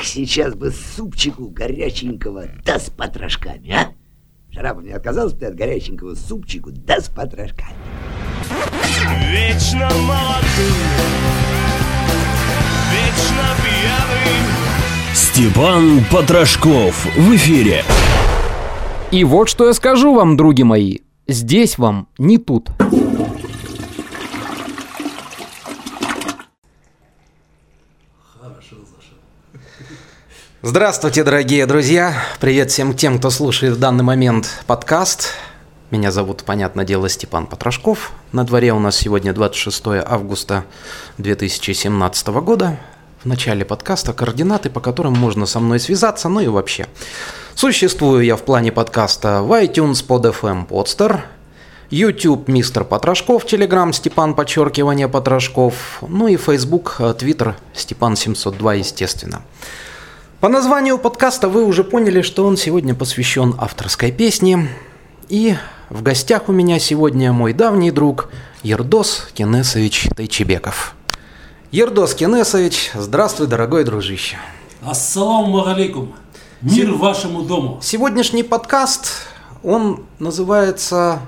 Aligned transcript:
Эх, 0.00 0.06
сейчас 0.06 0.54
бы 0.54 0.70
супчику 0.70 1.48
горяченького, 1.48 2.46
да 2.64 2.78
с 2.78 2.88
потрошками, 2.88 3.70
а? 3.70 3.88
Вчера 4.48 4.72
бы 4.72 4.82
не 4.82 4.92
отказался 4.92 5.36
бы 5.36 5.44
от 5.44 5.54
горяченького 5.54 6.14
супчику, 6.14 6.70
да 6.72 7.00
с 7.00 7.08
потрошками. 7.08 7.74
Вечно 9.30 9.90
молодым, 10.06 10.76
вечно 12.90 13.44
пьяным. 13.62 15.14
Степан 15.14 16.04
Потрошков 16.10 17.04
в 17.16 17.34
эфире. 17.36 17.84
И 19.10 19.24
вот 19.24 19.50
что 19.50 19.66
я 19.66 19.74
скажу 19.74 20.14
вам, 20.14 20.36
други 20.36 20.62
мои. 20.62 20.98
Здесь 21.26 21.76
вам 21.76 22.08
не 22.16 22.38
тут. 22.38 22.70
Здравствуйте, 30.62 31.24
дорогие 31.24 31.64
друзья! 31.64 32.22
Привет 32.38 32.70
всем 32.70 32.94
тем, 32.94 33.16
кто 33.16 33.30
слушает 33.30 33.76
в 33.76 33.78
данный 33.78 34.04
момент 34.04 34.62
подкаст. 34.66 35.32
Меня 35.90 36.12
зовут, 36.12 36.42
понятное 36.44 36.84
дело, 36.84 37.08
Степан 37.08 37.46
Потрошков. 37.46 38.12
На 38.32 38.44
дворе 38.44 38.74
у 38.74 38.78
нас 38.78 38.94
сегодня 38.94 39.32
26 39.32 40.04
августа 40.04 40.66
2017 41.16 42.26
года. 42.42 42.78
В 43.22 43.26
начале 43.26 43.64
подкаста 43.64 44.12
координаты, 44.12 44.68
по 44.68 44.80
которым 44.80 45.14
можно 45.14 45.46
со 45.46 45.60
мной 45.60 45.80
связаться, 45.80 46.28
ну 46.28 46.40
и 46.40 46.46
вообще. 46.48 46.86
Существую 47.54 48.22
я 48.26 48.36
в 48.36 48.42
плане 48.42 48.70
подкаста 48.70 49.40
в 49.40 49.50
iTunes, 49.64 50.06
PodFM, 50.06 50.68
Podster, 50.68 51.20
YouTube 51.88 52.48
Мистер 52.48 52.84
Потрошков, 52.84 53.46
Telegram 53.46 53.94
Степан 53.94 54.34
подчеркивание 54.34 55.08
Потрошков, 55.08 56.02
ну 56.06 56.28
и 56.28 56.36
Facebook, 56.36 56.96
Twitter 56.98 57.54
Степан 57.72 58.14
702, 58.14 58.74
естественно. 58.74 59.40
По 60.40 60.48
названию 60.48 60.96
подкаста 60.96 61.50
вы 61.50 61.66
уже 61.66 61.84
поняли, 61.84 62.22
что 62.22 62.46
он 62.46 62.56
сегодня 62.56 62.94
посвящен 62.94 63.54
авторской 63.58 64.10
песне. 64.10 64.70
И 65.28 65.54
в 65.90 66.02
гостях 66.02 66.48
у 66.48 66.52
меня 66.52 66.78
сегодня 66.78 67.30
мой 67.30 67.52
давний 67.52 67.90
друг 67.90 68.30
Ердос 68.62 69.28
Кенесович 69.34 70.08
Тайчебеков. 70.16 70.94
Ердос 71.72 72.14
Кенесович, 72.14 72.90
здравствуй, 72.94 73.48
дорогой 73.48 73.84
дружище. 73.84 74.38
Ассаламу 74.80 75.66
алейкум. 75.66 76.14
Мир 76.62 76.94
вашему 76.94 77.42
дому. 77.42 77.78
Сегодняшний 77.82 78.42
подкаст, 78.42 79.26
он 79.62 80.06
называется 80.20 81.20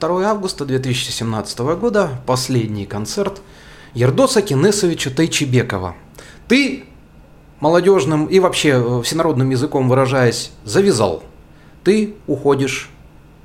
2 0.00 0.28
августа 0.28 0.64
2017 0.64 1.58
года, 1.78 2.20
последний 2.26 2.84
концерт 2.84 3.42
Ердоса 3.94 4.42
Кенесовича 4.42 5.10
Тайчебекова. 5.10 5.94
Ты 6.48 6.85
молодежным 7.60 8.26
и 8.26 8.38
вообще 8.38 8.70
э, 8.70 9.02
всенародным 9.02 9.50
языком 9.50 9.88
выражаясь, 9.88 10.52
завязал. 10.64 11.22
Ты 11.84 12.14
уходишь 12.26 12.90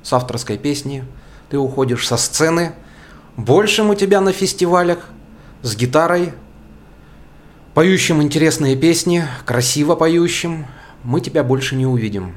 с 0.02 0.12
авторской 0.12 0.58
песни, 0.58 1.04
ты 1.48 1.58
уходишь 1.58 2.06
со 2.06 2.16
сцены, 2.16 2.72
больше 3.36 3.82
у 3.82 3.94
тебя 3.94 4.20
на 4.20 4.32
фестивалях 4.32 5.08
с 5.62 5.76
гитарой, 5.76 6.32
поющим 7.74 8.22
интересные 8.22 8.76
песни, 8.76 9.24
красиво 9.46 9.94
поющим, 9.94 10.66
мы 11.02 11.20
тебя 11.20 11.42
больше 11.42 11.76
не 11.76 11.86
увидим. 11.86 12.34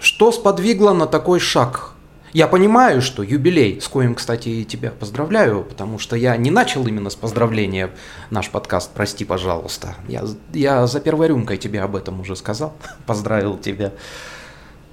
Что 0.00 0.30
сподвигло 0.30 0.92
на 0.92 1.06
такой 1.06 1.40
шаг? 1.40 1.94
Я 2.34 2.46
понимаю, 2.46 3.00
что 3.00 3.22
юбилей, 3.22 3.80
с 3.80 3.88
коим, 3.88 4.14
кстати, 4.14 4.48
и 4.50 4.64
тебя 4.64 4.90
поздравляю, 4.90 5.64
потому 5.64 5.98
что 5.98 6.14
я 6.14 6.36
не 6.36 6.50
начал 6.50 6.86
именно 6.86 7.08
с 7.08 7.16
поздравления 7.16 7.90
наш 8.30 8.50
подкаст, 8.50 8.90
прости, 8.92 9.24
пожалуйста. 9.24 9.94
Я, 10.08 10.24
я 10.52 10.86
за 10.86 11.00
первой 11.00 11.28
рюмкой 11.28 11.56
тебе 11.56 11.80
об 11.80 11.96
этом 11.96 12.20
уже 12.20 12.36
сказал, 12.36 12.74
поздравил 13.06 13.56
тебя. 13.56 13.92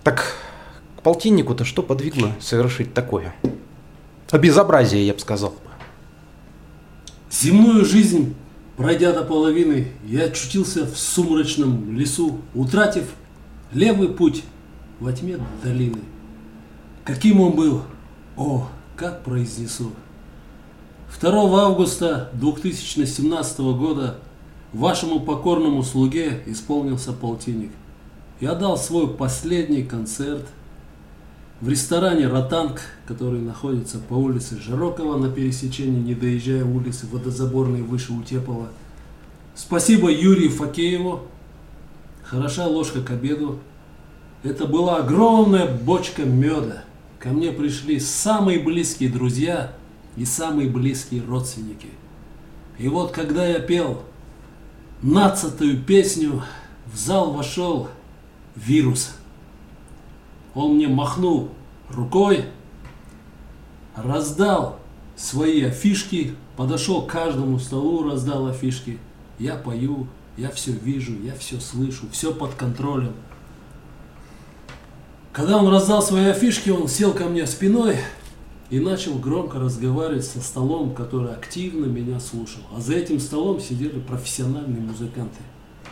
Так 0.03 0.33
к 0.97 1.01
полтиннику-то 1.01 1.65
что 1.65 1.83
подвигло 1.83 2.31
совершить 2.39 2.93
такое? 2.93 3.35
А 4.31 4.37
безобразие, 4.37 5.05
я 5.05 5.13
бы 5.13 5.19
сказал. 5.19 5.53
Земную 7.29 7.83
жизнь, 7.83 8.33
пройдя 8.77 9.11
до 9.11 9.23
половины, 9.23 9.89
я 10.05 10.23
очутился 10.23 10.85
в 10.85 10.97
сумрачном 10.97 11.97
лесу, 11.97 12.39
утратив 12.53 13.05
левый 13.73 14.07
путь 14.07 14.43
во 15.01 15.11
тьме 15.11 15.37
долины. 15.61 15.99
Каким 17.05 17.39
он 17.39 17.51
был? 17.51 17.83
О, 18.35 18.67
как 18.95 19.23
произнесу. 19.23 19.91
2 21.21 21.63
августа 21.63 22.31
2017 22.33 23.59
года 23.59 24.17
вашему 24.73 25.19
покорному 25.19 25.83
слуге 25.83 26.41
исполнился 26.47 27.13
полтинник. 27.13 27.71
Я 28.41 28.55
дал 28.55 28.75
свой 28.75 29.07
последний 29.07 29.83
концерт 29.83 30.47
в 31.61 31.69
ресторане 31.69 32.27
«Ротанг», 32.27 32.81
который 33.07 33.39
находится 33.39 33.99
по 33.99 34.15
улице 34.15 34.59
Жирокова 34.59 35.15
на 35.15 35.29
пересечении, 35.29 36.01
не 36.01 36.15
доезжая 36.15 36.65
улицы 36.65 37.05
Водозаборной 37.11 37.83
выше 37.83 38.13
Утепова. 38.13 38.69
Спасибо 39.53 40.11
Юрию 40.11 40.49
Факееву. 40.49 41.21
Хороша 42.23 42.65
ложка 42.65 43.03
к 43.03 43.11
обеду. 43.11 43.59
Это 44.41 44.65
была 44.65 44.97
огромная 44.97 45.67
бочка 45.67 46.23
меда. 46.23 46.83
Ко 47.25 47.31
мне 47.31 47.51
пришли 47.51 47.99
самые 47.99 48.59
близкие 48.59 49.09
друзья 49.09 49.73
и 50.15 50.25
самые 50.25 50.69
близкие 50.69 51.23
родственники. 51.23 51.87
И 52.77 52.87
вот 52.87 53.13
когда 53.13 53.47
я 53.47 53.59
пел 53.59 54.03
нацатую 55.01 55.81
песню, 55.81 56.43
в 56.85 56.95
зал 56.95 57.31
вошел 57.31 57.89
вирус. 58.55 59.15
Он 60.53 60.75
мне 60.75 60.87
махнул 60.87 61.49
рукой, 61.89 62.45
раздал 63.95 64.77
свои 65.15 65.63
афишки, 65.63 66.35
подошел 66.55 67.07
к 67.07 67.11
каждому 67.11 67.57
столу, 67.57 68.07
раздал 68.07 68.45
афишки. 68.45 68.99
Я 69.39 69.55
пою, 69.55 70.05
я 70.37 70.51
все 70.51 70.73
вижу, 70.73 71.19
я 71.23 71.33
все 71.33 71.59
слышу, 71.59 72.05
все 72.11 72.31
под 72.35 72.53
контролем. 72.53 73.13
Когда 75.35 75.57
он 75.57 75.67
раздал 75.67 76.01
свои 76.01 76.27
афишки, 76.27 76.69
он 76.69 76.87
сел 76.87 77.11
ко 77.11 77.25
мне 77.25 77.45
спиной 77.45 77.97
и 78.69 78.79
начал 78.79 79.15
громко 79.15 79.59
разговаривать 79.59 80.23
со 80.23 80.39
столом, 80.39 80.95
который 80.95 81.33
активно 81.33 81.87
меня 81.87 82.21
слушал. 82.21 82.61
А 82.73 82.79
за 82.79 82.93
этим 82.93 83.19
столом 83.19 83.59
сидели 83.59 83.99
профессиональные 83.99 84.79
музыканты, 84.79 85.39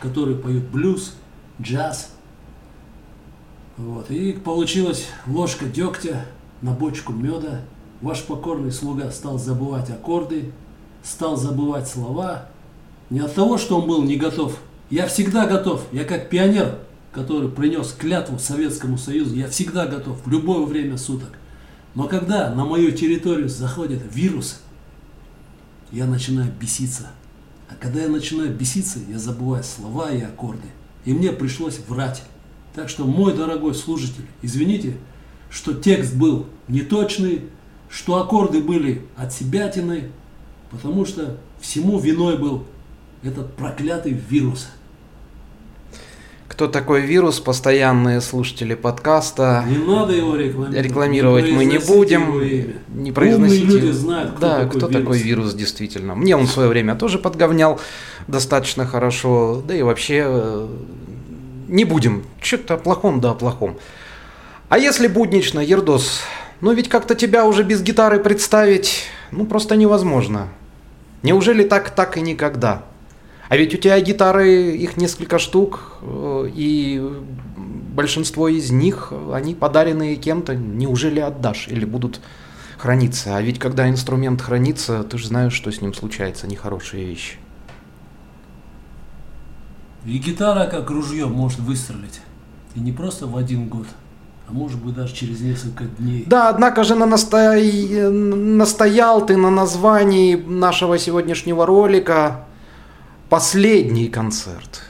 которые 0.00 0.38
поют 0.38 0.64
блюз, 0.64 1.14
джаз. 1.60 2.14
Вот. 3.76 4.10
И 4.10 4.32
получилась 4.32 5.08
ложка 5.26 5.66
дегтя 5.66 6.24
на 6.62 6.72
бочку 6.72 7.12
меда. 7.12 7.60
Ваш 8.00 8.22
покорный 8.22 8.72
слуга 8.72 9.10
стал 9.10 9.38
забывать 9.38 9.90
аккорды, 9.90 10.52
стал 11.02 11.36
забывать 11.36 11.86
слова. 11.86 12.46
Не 13.10 13.20
от 13.20 13.34
того, 13.34 13.58
что 13.58 13.78
он 13.78 13.88
был 13.88 14.04
не 14.04 14.16
готов. 14.16 14.58
Я 14.88 15.06
всегда 15.06 15.46
готов. 15.46 15.82
Я 15.92 16.04
как 16.04 16.30
пионер 16.30 16.78
который 17.14 17.48
принес 17.48 17.92
клятву 17.92 18.38
Советскому 18.38 18.98
Союзу, 18.98 19.36
я 19.36 19.48
всегда 19.48 19.86
готов 19.86 20.18
в 20.24 20.30
любое 20.30 20.66
время 20.66 20.98
суток. 20.98 21.30
Но 21.94 22.08
когда 22.08 22.52
на 22.52 22.64
мою 22.64 22.90
территорию 22.90 23.48
заходят 23.48 24.02
вирусы, 24.12 24.56
я 25.92 26.06
начинаю 26.06 26.52
беситься. 26.60 27.10
А 27.70 27.74
когда 27.76 28.02
я 28.02 28.08
начинаю 28.08 28.52
беситься, 28.52 28.98
я 29.08 29.18
забываю 29.18 29.62
слова 29.62 30.10
и 30.10 30.20
аккорды. 30.20 30.66
И 31.04 31.12
мне 31.12 31.30
пришлось 31.30 31.78
врать. 31.86 32.24
Так 32.74 32.88
что, 32.88 33.04
мой 33.04 33.32
дорогой 33.34 33.74
служитель, 33.76 34.26
извините, 34.42 34.96
что 35.50 35.72
текст 35.72 36.14
был 36.16 36.46
неточный, 36.66 37.42
что 37.88 38.16
аккорды 38.16 38.60
были 38.60 39.06
от 39.16 39.32
себятины, 39.32 40.10
потому 40.72 41.06
что 41.06 41.38
всему 41.60 42.00
виной 42.00 42.38
был 42.38 42.66
этот 43.22 43.54
проклятый 43.54 44.12
вирус. 44.12 44.66
Кто 46.54 46.68
такой 46.68 47.00
вирус? 47.00 47.40
Постоянные 47.40 48.20
слушатели 48.20 48.76
подкаста. 48.76 49.64
Не 49.68 49.78
надо 49.78 50.12
его 50.12 50.36
рекламировать. 50.36 50.86
Рекламировать 50.86 51.50
мы 51.50 51.64
не 51.64 51.78
будем. 51.78 52.80
Не 52.94 53.10
произносить. 53.10 53.64
Умные 53.64 53.80
люди 53.80 53.90
знают, 53.90 54.30
кто 54.36 54.40
да, 54.40 54.58
такой 54.58 54.68
кто 54.68 54.86
вирус. 54.86 55.02
такой 55.02 55.18
вирус 55.18 55.54
действительно. 55.54 56.14
Мне 56.14 56.36
он 56.36 56.46
в 56.46 56.50
свое 56.52 56.68
время 56.68 56.94
тоже 56.94 57.18
подговнял 57.18 57.80
достаточно 58.28 58.86
хорошо. 58.86 59.64
Да 59.66 59.74
и 59.74 59.82
вообще 59.82 60.22
э, 60.24 60.68
не 61.66 61.84
будем. 61.84 62.22
Что-то 62.40 62.74
о 62.74 62.76
плохом, 62.76 63.20
да 63.20 63.32
о 63.32 63.34
плохом. 63.34 63.76
А 64.68 64.78
если 64.78 65.08
буднично, 65.08 65.58
Ердос, 65.58 66.20
ну 66.60 66.72
ведь 66.72 66.88
как-то 66.88 67.16
тебя 67.16 67.46
уже 67.46 67.64
без 67.64 67.82
гитары 67.82 68.20
представить, 68.20 69.06
ну 69.32 69.44
просто 69.44 69.74
невозможно. 69.74 70.50
Неужели 71.24 71.64
так, 71.64 71.90
так 71.90 72.16
и 72.16 72.20
никогда? 72.20 72.84
А 73.48 73.56
ведь 73.56 73.74
у 73.74 73.78
тебя 73.78 74.00
гитары, 74.00 74.74
их 74.74 74.96
несколько 74.96 75.38
штук, 75.38 75.98
э, 76.02 76.50
и 76.54 77.02
большинство 77.94 78.48
из 78.48 78.70
них, 78.70 79.12
они 79.32 79.54
подаренные 79.54 80.16
кем-то, 80.16 80.54
неужели 80.54 81.20
отдашь 81.20 81.68
или 81.68 81.84
будут 81.84 82.20
храниться? 82.78 83.36
А 83.36 83.42
ведь 83.42 83.58
когда 83.58 83.88
инструмент 83.88 84.40
хранится, 84.40 85.04
ты 85.04 85.18
же 85.18 85.28
знаешь, 85.28 85.52
что 85.52 85.70
с 85.70 85.80
ним 85.80 85.94
случается, 85.94 86.46
нехорошие 86.46 87.04
вещи. 87.04 87.36
И 90.06 90.18
гитара, 90.18 90.66
как 90.66 90.90
ружье, 90.90 91.26
может 91.26 91.60
выстрелить. 91.60 92.20
И 92.74 92.80
не 92.80 92.92
просто 92.92 93.26
в 93.26 93.36
один 93.36 93.68
год, 93.68 93.86
а 94.48 94.52
может 94.52 94.82
быть 94.82 94.94
даже 94.94 95.14
через 95.14 95.40
несколько 95.40 95.84
дней. 95.84 96.24
Да, 96.26 96.48
однако 96.48 96.82
же 96.82 96.94
на 96.94 97.06
насто- 97.06 98.10
настоял 98.10 99.24
ты 99.24 99.36
на 99.36 99.50
названии 99.50 100.34
нашего 100.34 100.98
сегодняшнего 100.98 101.64
ролика 101.64 102.46
«Последний 103.34 104.06
концерт». 104.06 104.84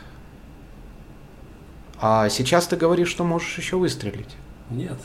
А 1.99 2.29
сейчас 2.29 2.67
ты 2.67 2.77
говоришь, 2.77 3.09
что 3.09 3.25
можешь 3.25 3.57
еще 3.57 3.79
выстрелить. 3.79 4.37
Нет. 4.69 4.99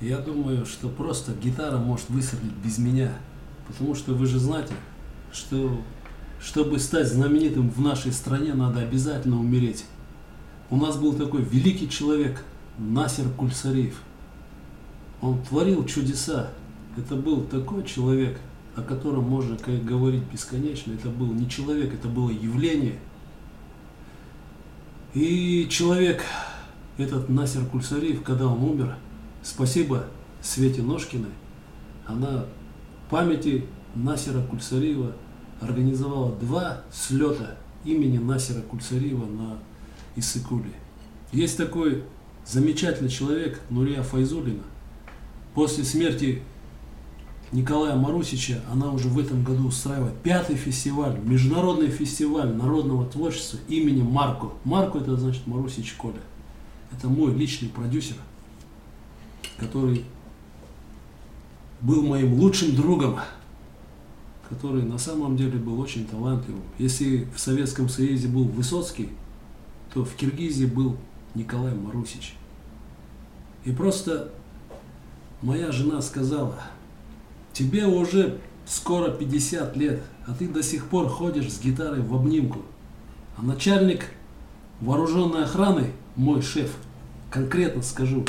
Я 0.00 0.18
думаю, 0.18 0.64
что 0.64 0.88
просто 0.88 1.32
гитара 1.32 1.78
может 1.78 2.08
выстрелить 2.10 2.52
без 2.64 2.78
меня. 2.78 3.10
Потому 3.66 3.96
что 3.96 4.12
вы 4.12 4.26
же 4.26 4.38
знаете, 4.38 4.72
что 5.32 5.80
чтобы 6.40 6.78
стать 6.78 7.08
знаменитым 7.08 7.68
в 7.68 7.80
нашей 7.80 8.12
стране, 8.12 8.54
надо 8.54 8.78
обязательно 8.78 9.40
умереть. 9.40 9.84
У 10.70 10.76
нас 10.76 10.96
был 10.96 11.14
такой 11.14 11.42
великий 11.42 11.90
человек, 11.90 12.44
Насер 12.78 13.28
Кульсариев. 13.30 14.00
Он 15.20 15.42
творил 15.42 15.84
чудеса. 15.86 16.50
Это 16.96 17.16
был 17.16 17.42
такой 17.42 17.82
человек, 17.82 18.38
о 18.74 18.82
котором 18.82 19.24
можно 19.24 19.56
как 19.56 19.84
говорить 19.84 20.22
бесконечно. 20.32 20.92
Это 20.92 21.08
был 21.08 21.26
не 21.32 21.48
человек, 21.48 21.92
это 21.92 22.08
было 22.08 22.30
явление. 22.30 22.98
И 25.14 25.66
человек, 25.68 26.24
этот 26.96 27.28
Насер 27.28 27.66
Кульсариев, 27.66 28.22
когда 28.22 28.46
он 28.46 28.62
умер, 28.62 28.96
спасибо 29.42 30.06
Свете 30.40 30.82
Ножкиной, 30.82 31.30
она 32.06 32.46
в 33.06 33.10
памяти 33.10 33.66
Насера 33.94 34.40
Кульсариева 34.40 35.12
организовала 35.60 36.34
два 36.36 36.82
слета 36.90 37.58
имени 37.84 38.18
Насера 38.18 38.62
Кульсариева 38.62 39.26
на 39.26 39.58
Иссыкуле. 40.16 40.72
Есть 41.30 41.58
такой 41.58 42.04
замечательный 42.46 43.10
человек 43.10 43.60
Нурия 43.70 44.02
Файзулина. 44.02 44.62
После 45.54 45.84
смерти 45.84 46.42
Николая 47.52 47.96
Марусича 47.96 48.62
она 48.72 48.90
уже 48.90 49.08
в 49.08 49.18
этом 49.18 49.44
году 49.44 49.68
устраивает 49.68 50.16
пятый 50.22 50.56
фестиваль, 50.56 51.18
международный 51.22 51.88
фестиваль 51.88 52.48
народного 52.48 53.04
творчества 53.04 53.58
имени 53.68 54.02
Марко. 54.02 54.48
Марко 54.64 54.98
это 54.98 55.16
значит 55.16 55.46
Марусич 55.46 55.92
Коля. 55.92 56.20
Это 56.90 57.08
мой 57.08 57.34
личный 57.34 57.68
продюсер, 57.68 58.16
который 59.58 60.04
был 61.82 62.02
моим 62.02 62.34
лучшим 62.34 62.74
другом, 62.74 63.18
который 64.48 64.82
на 64.82 64.96
самом 64.96 65.36
деле 65.36 65.58
был 65.58 65.78
очень 65.78 66.06
талантливым. 66.06 66.62
Если 66.78 67.28
в 67.34 67.38
Советском 67.38 67.90
Союзе 67.90 68.28
был 68.28 68.44
Высоцкий, 68.44 69.10
то 69.92 70.06
в 70.06 70.14
Киргизии 70.14 70.64
был 70.64 70.96
Николай 71.34 71.74
Марусич. 71.74 72.34
И 73.64 73.72
просто 73.72 74.32
моя 75.42 75.70
жена 75.70 76.00
сказала, 76.00 76.58
тебе 77.52 77.86
уже 77.86 78.38
скоро 78.66 79.10
50 79.10 79.76
лет, 79.76 80.02
а 80.26 80.34
ты 80.34 80.48
до 80.48 80.62
сих 80.62 80.86
пор 80.86 81.08
ходишь 81.08 81.52
с 81.52 81.60
гитарой 81.60 82.00
в 82.00 82.14
обнимку. 82.14 82.62
А 83.36 83.42
начальник 83.42 84.06
вооруженной 84.80 85.44
охраны, 85.44 85.92
мой 86.16 86.42
шеф, 86.42 86.70
конкретно 87.30 87.82
скажу, 87.82 88.24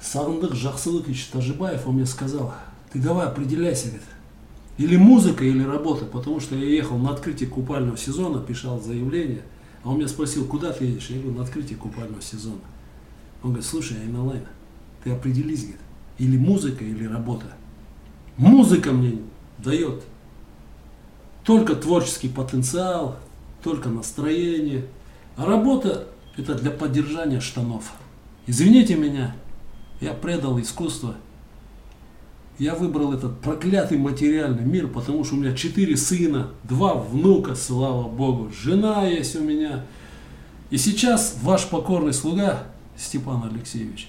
Сағындық 0.00 0.54
Жақсылыкович 0.54 1.26
Тажибаев, 1.26 1.86
он 1.86 1.96
мне 1.96 2.06
сказал, 2.06 2.54
ты 2.90 2.98
давай 2.98 3.26
определяйся, 3.26 3.88
говорит, 3.88 4.06
или 4.78 4.96
музыка, 4.96 5.44
или 5.44 5.62
работа, 5.62 6.06
потому 6.06 6.40
что 6.40 6.56
я 6.56 6.64
ехал 6.64 6.96
на 6.96 7.10
открытие 7.10 7.50
купального 7.50 7.98
сезона, 7.98 8.40
писал 8.40 8.80
заявление, 8.80 9.42
а 9.82 9.90
он 9.90 9.98
меня 9.98 10.08
спросил, 10.08 10.46
куда 10.46 10.72
ты 10.72 10.86
едешь? 10.86 11.10
Я 11.10 11.20
говорю, 11.20 11.36
на 11.36 11.44
открытие 11.44 11.76
купального 11.76 12.22
сезона. 12.22 12.60
Он 13.42 13.50
говорит, 13.50 13.68
слушай, 13.68 13.98
Айналайн, 14.00 14.44
ты 15.04 15.10
определись, 15.10 15.60
говорит, 15.60 15.80
или 16.18 16.36
музыка, 16.38 16.82
или 16.82 17.04
работа. 17.04 17.46
Музыка 18.40 18.92
мне 18.92 19.18
дает 19.58 20.02
только 21.44 21.76
творческий 21.76 22.30
потенциал, 22.30 23.18
только 23.62 23.90
настроение, 23.90 24.86
а 25.36 25.44
работа 25.44 26.06
это 26.38 26.54
для 26.54 26.70
поддержания 26.70 27.40
штанов. 27.40 27.92
Извините 28.46 28.96
меня, 28.96 29.36
я 30.00 30.14
предал 30.14 30.58
искусство. 30.58 31.16
Я 32.58 32.74
выбрал 32.74 33.12
этот 33.12 33.38
проклятый 33.42 33.98
материальный 33.98 34.64
мир, 34.64 34.88
потому 34.88 35.22
что 35.22 35.34
у 35.34 35.38
меня 35.38 35.54
четыре 35.54 35.98
сына, 35.98 36.48
два 36.64 36.94
внука, 36.94 37.54
слава 37.54 38.08
Богу, 38.08 38.50
жена 38.58 39.06
есть 39.06 39.36
у 39.36 39.44
меня. 39.44 39.84
И 40.70 40.78
сейчас 40.78 41.36
ваш 41.42 41.66
покорный 41.66 42.14
слуга, 42.14 42.68
Степан 42.96 43.44
Алексеевич, 43.52 44.08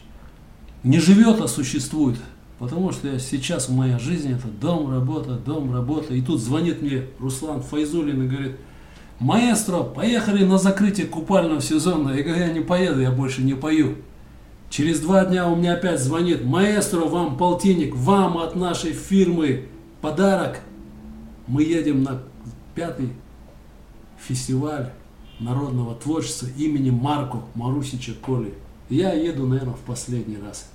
не 0.84 1.00
живет, 1.00 1.42
а 1.42 1.50
существует. 1.50 2.18
Потому 2.62 2.92
что 2.92 3.18
сейчас 3.18 3.70
в 3.70 3.74
моей 3.74 3.98
жизни 3.98 4.36
это 4.36 4.48
дом, 4.48 4.92
работа, 4.92 5.32
дом, 5.34 5.74
работа. 5.74 6.14
И 6.14 6.22
тут 6.22 6.40
звонит 6.40 6.84
мне 6.84 7.08
Руслан 7.18 7.64
Файзулин 7.64 8.22
и 8.22 8.28
говорит, 8.28 8.58
маэстро, 9.18 9.82
поехали 9.82 10.46
на 10.46 10.60
закрытие 10.60 11.08
купального 11.08 11.60
сезона. 11.60 12.12
Я 12.12 12.22
говорю, 12.22 12.40
я 12.40 12.54
не 12.54 12.60
поеду, 12.60 13.02
я 13.02 13.10
больше 13.10 13.42
не 13.42 13.56
пою. 13.56 13.96
Через 14.70 15.00
два 15.00 15.26
дня 15.26 15.50
у 15.50 15.56
меня 15.56 15.74
опять 15.74 16.00
звонит, 16.00 16.46
маэстро, 16.46 17.06
вам 17.06 17.36
полтинник, 17.36 17.96
вам 17.96 18.38
от 18.38 18.56
нашей 18.56 18.94
фирмы 18.94 19.66
подарок. 20.00 20.60
Мы 21.48 21.64
едем 21.64 22.04
на 22.04 22.22
пятый 22.76 23.10
фестиваль 24.20 24.92
народного 25.40 25.96
творчества 25.96 26.48
имени 26.56 26.92
Марко 26.92 27.40
Марусича 27.56 28.12
Коли. 28.24 28.54
Я 28.88 29.14
еду, 29.14 29.48
наверное, 29.48 29.74
в 29.74 29.80
последний 29.80 30.38
раз. 30.38 30.71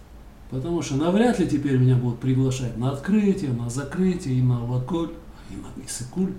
Потому 0.50 0.82
что 0.82 0.94
навряд 0.96 1.38
ли 1.38 1.48
теперь 1.48 1.76
меня 1.76 1.96
будут 1.96 2.20
приглашать 2.20 2.76
на 2.76 2.90
открытие, 2.90 3.50
на 3.50 3.69
закрытие, 3.69 4.38
и 4.38 4.43
на 4.43 4.64
Лаколь, 4.64 5.10
и 5.50 5.54
на 5.54 5.84
Исыкуль. 5.84 6.32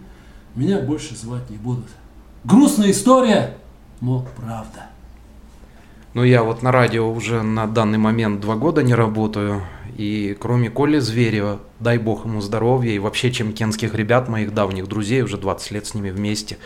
Меня 0.55 0.79
больше 0.79 1.15
звать 1.15 1.49
не 1.49 1.57
будут. 1.57 1.85
Грустная 2.43 2.91
история, 2.91 3.57
но 3.99 4.25
правда. 4.37 4.87
Ну, 6.13 6.23
я 6.23 6.43
вот 6.43 6.63
на 6.63 6.71
радио 6.71 7.11
уже 7.11 7.43
на 7.43 7.67
данный 7.67 7.97
момент 7.97 8.39
два 8.39 8.55
года 8.55 8.81
не 8.81 8.95
работаю. 8.95 9.63
И 9.97 10.37
кроме 10.39 10.69
Коли 10.69 10.99
Зверева, 10.99 11.59
дай 11.79 11.97
бог 11.97 12.25
ему 12.25 12.39
здоровья, 12.39 12.91
и 12.91 12.99
вообще 12.99 13.31
чемкенских 13.31 13.93
ребят, 13.93 14.29
моих 14.29 14.53
давних 14.53 14.87
друзей, 14.87 15.21
уже 15.21 15.37
20 15.37 15.71
лет 15.71 15.85
с 15.85 15.93
ними 15.93 16.09
вместе, 16.09 16.57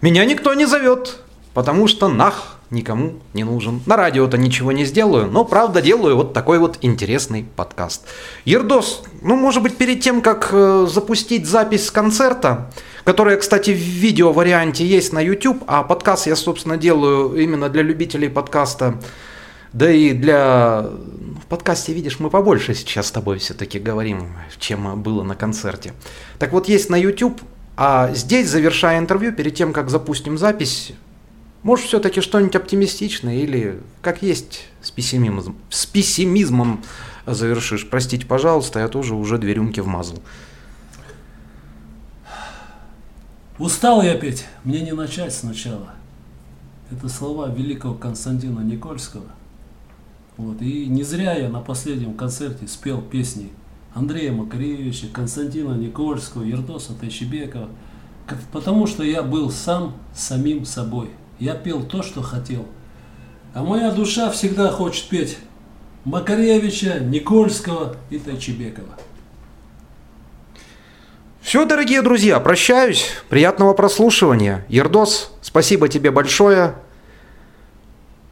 меня 0.00 0.24
никто 0.24 0.54
не 0.54 0.66
зовет, 0.66 1.20
потому 1.54 1.86
что 1.86 2.08
нах 2.08 2.51
никому 2.72 3.14
не 3.34 3.44
нужен. 3.44 3.80
На 3.86 3.96
радио-то 3.96 4.36
ничего 4.38 4.72
не 4.72 4.84
сделаю, 4.84 5.30
но 5.30 5.44
правда 5.44 5.80
делаю 5.80 6.16
вот 6.16 6.32
такой 6.32 6.58
вот 6.58 6.78
интересный 6.80 7.46
подкаст. 7.56 8.06
Ердос, 8.44 9.04
ну 9.20 9.36
может 9.36 9.62
быть 9.62 9.76
перед 9.76 10.00
тем, 10.00 10.22
как 10.22 10.48
э, 10.52 10.86
запустить 10.90 11.46
запись 11.46 11.90
концерта, 11.90 12.70
которая, 13.04 13.36
кстати, 13.36 13.70
в 13.70 13.76
видео 13.76 14.32
варианте 14.32 14.86
есть 14.86 15.12
на 15.12 15.20
YouTube, 15.20 15.62
а 15.66 15.82
подкаст 15.82 16.26
я, 16.26 16.36
собственно, 16.36 16.76
делаю 16.76 17.34
именно 17.34 17.68
для 17.68 17.82
любителей 17.82 18.28
подкаста, 18.28 18.98
да 19.72 19.90
и 19.90 20.12
для... 20.12 20.82
ну, 20.82 21.34
В 21.40 21.46
подкасте, 21.46 21.92
видишь, 21.92 22.20
мы 22.20 22.30
побольше 22.30 22.74
сейчас 22.74 23.06
с 23.08 23.10
тобой 23.10 23.38
все-таки 23.38 23.78
говорим, 23.78 24.32
чем 24.58 25.02
было 25.02 25.22
на 25.22 25.34
концерте. 25.34 25.92
Так 26.38 26.52
вот, 26.52 26.68
есть 26.68 26.90
на 26.90 26.96
YouTube, 26.96 27.40
а 27.76 28.10
здесь, 28.12 28.48
завершая 28.48 28.98
интервью, 28.98 29.32
перед 29.32 29.54
тем, 29.54 29.72
как 29.72 29.88
запустим 29.88 30.36
запись, 30.36 30.92
может, 31.62 31.86
все-таки 31.86 32.20
что-нибудь 32.20 32.56
оптимистичное 32.56 33.36
или 33.36 33.80
как 34.00 34.22
есть 34.22 34.66
с 34.80 34.90
пессимизмом, 34.90 35.56
с 35.70 35.86
пессимизмом 35.86 36.82
завершишь. 37.26 37.88
Простите, 37.88 38.26
пожалуйста, 38.26 38.80
я 38.80 38.88
тоже 38.88 39.14
уже 39.14 39.38
две 39.38 39.54
рюмки 39.54 39.80
вмазал. 39.80 40.18
Устал 43.58 44.02
я 44.02 44.16
петь, 44.16 44.44
мне 44.64 44.80
не 44.80 44.92
начать 44.92 45.32
сначала. 45.32 45.90
Это 46.90 47.08
слова 47.08 47.48
великого 47.48 47.94
Константина 47.94 48.60
Никольского. 48.60 49.26
Вот. 50.36 50.60
И 50.60 50.86
не 50.86 51.04
зря 51.04 51.34
я 51.34 51.48
на 51.48 51.60
последнем 51.60 52.14
концерте 52.14 52.66
спел 52.66 53.00
песни 53.00 53.50
Андрея 53.94 54.32
Макаревича, 54.32 55.06
Константина 55.12 55.74
Никольского, 55.74 56.42
Ердоса 56.42 56.94
Тайчебекова. 56.94 57.68
Потому 58.50 58.86
что 58.86 59.04
я 59.04 59.22
был 59.22 59.50
сам 59.50 59.94
самим 60.14 60.64
собой. 60.64 61.10
Я 61.42 61.54
пел 61.56 61.82
то, 61.82 62.04
что 62.04 62.22
хотел. 62.22 62.68
А 63.52 63.64
моя 63.64 63.90
душа 63.90 64.30
всегда 64.30 64.70
хочет 64.70 65.08
петь 65.08 65.38
Макаревича, 66.04 67.00
Никольского 67.00 67.96
и 68.10 68.18
Тайчебекова. 68.20 68.94
Все, 71.40 71.64
дорогие 71.64 72.00
друзья, 72.00 72.38
прощаюсь. 72.38 73.08
Приятного 73.28 73.74
прослушивания. 73.74 74.64
Ердос, 74.68 75.32
спасибо 75.42 75.88
тебе 75.88 76.12
большое. 76.12 76.76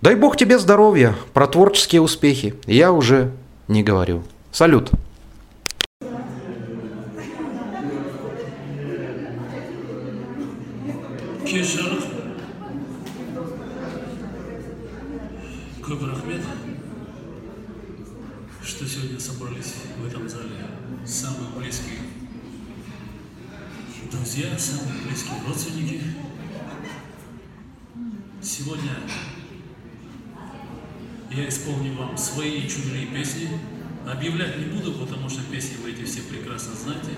Дай 0.03 0.15
бог 0.15 0.37
тебе 0.37 0.57
здоровья, 0.61 1.17
про 1.35 1.49
творческие 1.49 2.03
успехи. 2.03 2.55
Я 2.67 2.93
уже 2.93 3.33
не 3.67 3.83
говорю. 3.83 4.23
Салют. 4.53 4.89
Кешір 11.45 12.01
Хабар 15.91 16.11
Ахмед, 16.11 16.41
что 18.63 18.87
сегодня 18.87 19.19
собрались 19.19 19.75
в 19.99 20.07
этом 20.07 20.29
зале 20.29 20.69
самые 21.05 21.51
близкие 21.57 21.99
друзья, 24.13 24.57
самые 24.57 25.03
близкие 25.03 25.35
родственники. 25.45 26.01
Сегодня 28.41 28.93
я 31.33 31.49
исполню 31.49 31.95
вам 31.95 32.17
свои 32.17 32.61
и 32.61 32.69
чужие 32.69 33.07
песни. 33.07 33.49
Объявлять 34.21 34.59
не 34.59 34.67
буду, 34.67 34.93
потому 34.93 35.31
что 35.31 35.41
песни 35.51 35.79
вы 35.83 35.93
эти 35.93 36.05
все 36.05 36.21
прекрасно 36.21 36.75
знаете. 36.75 37.09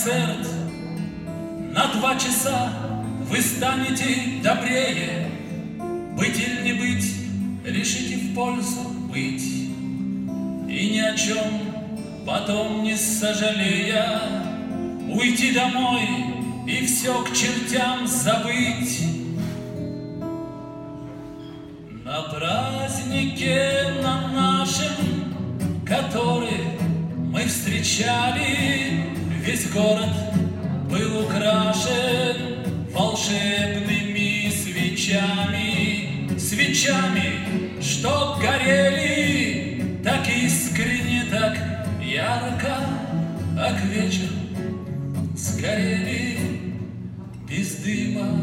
Концерт. 0.00 0.46
На 1.72 1.86
два 1.94 2.16
часа 2.16 2.72
вы 3.28 3.40
станете 3.40 4.40
добрее. 4.42 5.30
Быть 6.16 6.38
или 6.38 6.62
не 6.62 6.72
быть, 6.72 7.14
решите 7.64 8.16
в 8.16 8.34
пользу 8.34 8.88
быть. 9.12 9.42
И 9.42 10.90
ни 10.92 11.00
о 11.00 11.14
чем 11.16 12.24
потом 12.26 12.84
не 12.84 12.94
сожалея 12.94 14.20
Уйти 15.08 15.52
домой 15.52 16.06
и 16.68 16.86
все 16.86 17.24
к 17.24 17.32
чертям 17.34 18.06
забыть 18.06 19.02
На 22.04 22.22
празднике 22.22 24.00
на 24.00 24.28
нашем, 24.28 25.84
который 25.84 26.78
мы 27.32 27.44
встречали 27.46 29.09
Весь 29.42 29.70
город 29.70 30.10
был 30.90 31.24
украшен 31.24 32.90
волшебными 32.92 34.50
свечами 34.50 36.10
Свечами, 36.38 37.80
что 37.82 38.38
горели 38.40 40.00
так 40.02 40.26
искренне, 40.28 41.24
так 41.30 41.56
ярко, 42.02 42.76
а 43.58 43.72
к 43.72 43.84
вечеру 43.84 44.32
сгорели 45.36 46.74
без 47.48 47.76
дыма, 47.76 48.40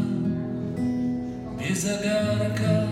без 1.58 1.84
огарка. 1.84 2.86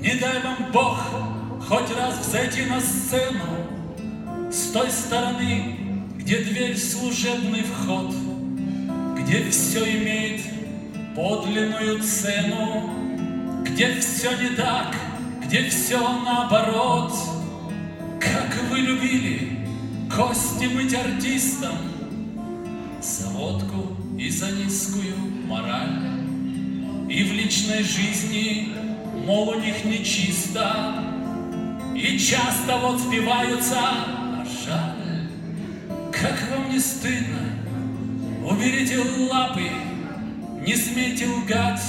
Не 0.00 0.14
дай 0.20 0.42
вам 0.42 0.72
Бог 0.72 0.98
хоть 1.68 1.96
раз 1.96 2.20
взойти 2.20 2.66
на 2.66 2.80
сцену 2.80 3.65
той 4.76 4.90
стороны, 4.90 5.74
где 6.18 6.40
дверь 6.40 6.76
служебный 6.76 7.62
вход, 7.62 8.14
Где 9.18 9.48
все 9.48 9.80
имеет 9.96 10.42
подлинную 11.14 12.02
цену, 12.02 12.90
Где 13.64 13.98
все 13.98 14.36
не 14.36 14.50
так, 14.50 14.94
где 15.42 15.70
все 15.70 15.98
наоборот— 15.98 17.12
как 18.20 18.54
вы 18.70 18.78
любили 18.78 19.60
кости 20.14 20.64
мыть 20.66 20.94
артистам 20.94 21.76
За 23.00 23.28
водку 23.28 23.96
и 24.18 24.28
за 24.28 24.50
низкую 24.50 25.14
мораль. 25.46 26.02
И 27.08 27.22
в 27.22 27.32
личной 27.32 27.82
жизни, 27.82 28.74
мол, 29.24 29.50
у 29.50 29.60
них 29.60 29.84
нечисто 29.84 31.02
И 31.94 32.18
часто 32.18 32.78
вот 32.78 33.00
спиваются, 33.00 33.74
жаль 33.74 34.15
Как 36.26 36.50
вам 36.50 36.72
не 36.72 36.80
стыдно? 36.80 37.38
Уберите 38.44 38.98
лапы, 39.30 39.70
не 40.66 40.74
смейте 40.74 41.28
лгать 41.28 41.82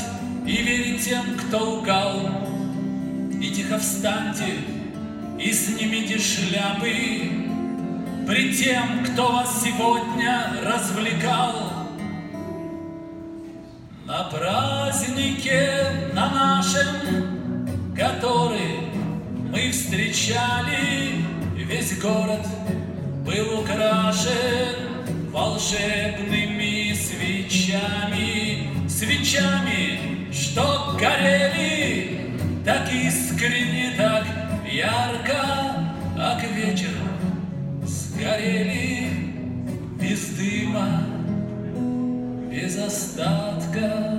И 0.46 0.58
верить 0.58 1.03
тем, 1.03 1.24
кто 1.39 1.77
лгал 1.77 2.46
И 3.41 3.50
тихо 3.50 3.79
встаньте, 3.79 4.53
и 5.39 5.51
снимите 5.51 6.20
шляпы 6.20 7.32
при 8.27 8.53
тем, 8.53 9.06
кто 9.06 9.32
вас 9.32 9.63
сегодня 9.63 10.48
развлекал. 10.63 11.72
На 14.06 14.24
празднике 14.25 16.12
на 16.13 16.29
нашем, 16.29 17.96
который 17.96 18.82
мы 19.50 19.72
встречали, 19.72 21.24
весь 21.56 21.98
город 22.00 22.46
был 23.28 23.60
украшен 23.60 25.04
волшебными 25.34 26.94
свечами, 26.94 28.70
свечами, 28.88 30.32
что 30.32 30.96
горели 30.98 32.32
так 32.64 32.90
искренне, 32.90 33.92
так 33.98 34.24
ярко, 34.66 35.94
а 36.18 36.40
к 36.40 36.44
вечеру 36.56 37.06
сгорели 37.86 39.10
без 40.00 40.30
дыма, 40.30 41.04
без 42.50 42.78
остатка. 42.78 44.17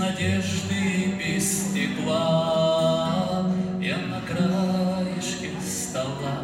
Надежды, 0.00 1.14
без 1.18 1.68
стекла. 1.68 3.46
Я 3.80 3.98
на 3.98 4.20
краешке 4.22 5.50
стола 5.60 6.42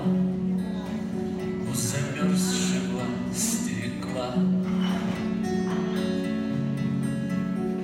у 1.69 1.75
замерзшего 1.75 3.03
стекла. 3.35 4.35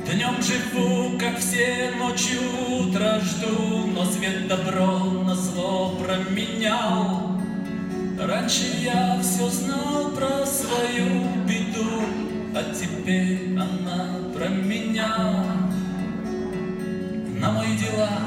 Днем 0.06 0.36
живу, 0.42 1.18
как 1.18 1.38
все, 1.38 1.92
ночью 1.98 2.40
утро 2.68 3.20
жду, 3.20 3.86
Но 3.94 4.04
свет 4.04 4.46
добро 4.46 4.98
на 5.24 5.34
зло 5.34 5.96
променял. 5.96 7.32
Раньше 8.20 8.64
я 8.82 9.18
все 9.22 9.48
знал 9.48 10.10
про 10.10 10.44
свою 10.46 11.24
беду, 11.46 12.31
а 12.54 12.74
теперь 12.74 13.56
она 13.58 14.18
про 14.34 14.48
меня. 14.48 15.44
На 17.40 17.50
мои 17.50 17.76
дела 17.76 18.20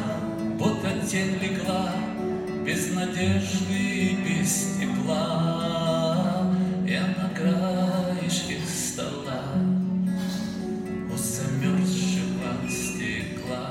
будто 0.58 0.90
тень 1.08 1.38
легла, 1.42 1.92
без 2.66 2.94
надежды 2.94 3.74
и 3.74 4.16
без 4.16 4.78
тепла. 4.80 6.54
Я 6.88 7.04
на 7.18 7.30
краешке 7.36 8.58
стола 8.66 9.44
у 11.12 11.18
замерзшего 11.18 12.68
стекла. 12.68 13.70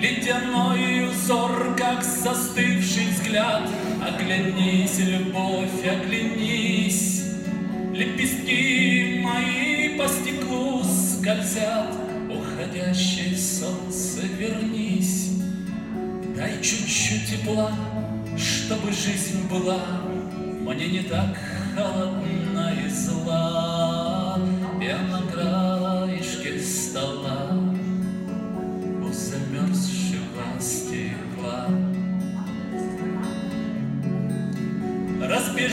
Ледяной 0.00 1.08
узор, 1.08 1.74
как 1.76 2.04
застывший 2.04 3.08
взгляд 3.08 3.68
Оглянись, 4.06 5.00
любовь, 5.00 5.84
оглянись. 5.84 7.24
Лепестки 7.92 9.20
мои 9.24 9.98
по 9.98 10.06
стеклу 10.06 10.82
скользят. 10.84 11.92
Уходящее 12.30 13.36
солнце, 13.36 14.26
вернись. 14.38 15.30
Дай 16.36 16.52
чуть-чуть 16.62 17.26
тепла, 17.30 17.72
чтобы 18.36 18.92
жизнь 18.92 19.48
была. 19.50 19.80
Мне 20.60 20.86
не 20.86 21.02
так 21.02 21.36
холодна 21.74 22.74
и 22.84 22.88
зла 22.88 23.95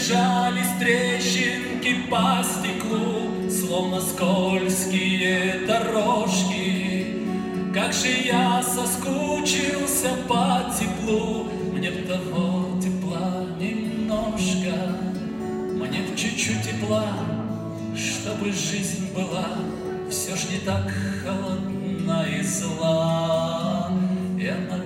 Разбежались 0.03 0.67
трещинки 0.79 1.95
по 2.09 2.43
стеклу, 2.43 3.49
Словно 3.49 4.01
скользкие 4.01 5.61
дорожки. 5.65 7.21
Как 7.73 7.93
же 7.93 8.09
я 8.09 8.61
соскучился 8.61 10.09
по 10.27 10.69
теплу, 10.77 11.45
Мне 11.71 11.91
б 11.91 12.01
того 12.01 12.81
тепла 12.81 13.45
немножко, 13.57 14.75
Мне 15.71 16.01
б 16.01 16.17
чуть-чуть 16.17 16.63
тепла, 16.63 17.07
чтобы 17.95 18.51
жизнь 18.51 19.13
была 19.15 19.55
Все 20.09 20.35
ж 20.35 20.49
не 20.51 20.59
так 20.65 20.91
холодна 21.23 22.25
и 22.27 22.43
зла. 22.43 23.89
Я 24.37 24.57
на 24.69 24.79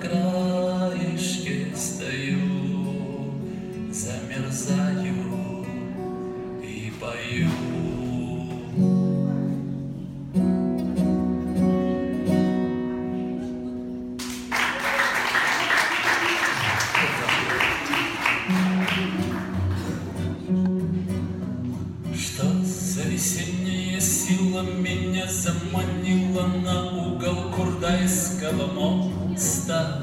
весенняя 23.18 24.00
сила 24.00 24.62
меня 24.62 25.26
заманила 25.26 26.46
на 26.46 26.86
угол 26.86 27.50
Курдайского 27.50 28.68
моста? 28.72 30.00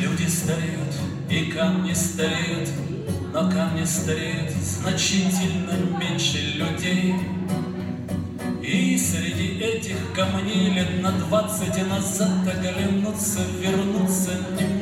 Люди 0.00 0.26
стареют 0.26 0.92
и 1.30 1.52
камни 1.52 1.92
стареют, 1.92 2.68
но 3.32 3.48
камни 3.48 3.84
стареют 3.84 4.50
значительно 4.50 5.74
меньше 6.00 6.38
людей. 6.56 7.14
И 8.60 8.98
среди 8.98 9.60
этих 9.60 10.12
камней 10.16 10.70
лет 10.70 11.00
на 11.00 11.12
двадцать 11.12 11.88
назад 11.88 12.28
оглянуться, 12.44 13.38
вернуться 13.60 14.32
немыслимо 14.58 14.79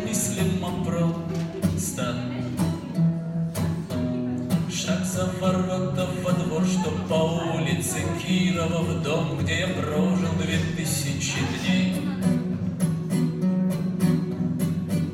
дней 11.38 11.94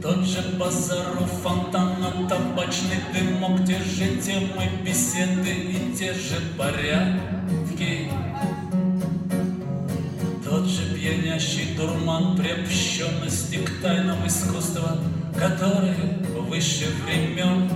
Тот 0.03 0.25
же 0.25 0.43
базар 0.59 1.17
у 1.19 1.25
фонтана, 1.25 2.29
табачный 2.29 3.01
дымок. 3.13 3.65
Те 3.65 3.79
же 3.79 4.21
темы 4.21 4.69
беседы 4.85 5.51
и 5.51 5.95
те 5.97 6.13
же 6.13 6.41
порядки. 6.59 8.11
Тот 10.45 10.67
же 10.67 10.95
пьянящий 10.95 11.75
дурман 11.75 12.37
приобщенности 12.37 13.57
К 13.57 13.83
тайнам 13.83 14.27
искусства, 14.27 14.99
которые 15.37 15.97
выше 16.49 16.87
времен 17.05 17.71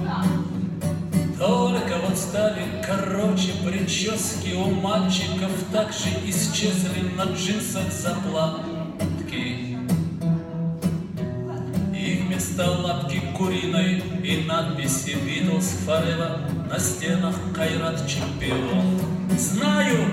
короче 3.38 3.52
прически 3.64 4.54
у 4.54 4.70
мальчиков 4.70 5.50
Так 5.72 5.92
же 5.92 6.08
исчезли 6.26 7.08
на 7.16 7.24
джинсах 7.24 7.92
заплатки. 7.92 9.76
И 11.94 12.22
вместо 12.22 12.70
лапки 12.70 13.20
куриной 13.36 14.02
и 14.24 14.44
надписи 14.46 15.10
Beatles 15.10 15.86
Forever 15.86 16.68
На 16.68 16.78
стенах 16.78 17.34
Кайрат 17.54 18.06
чемпион. 18.08 19.00
Знаю, 19.38 20.06